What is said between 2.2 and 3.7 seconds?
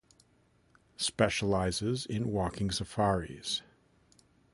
walking safaris.